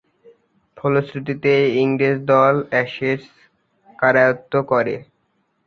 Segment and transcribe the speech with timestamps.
[0.77, 1.53] ফলশ্রুতিতে
[1.81, 3.21] ইংরেজ দল অ্যাশেজ
[3.99, 4.95] করায়ত্ত্ব করে।